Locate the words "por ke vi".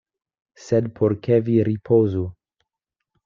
0.99-1.59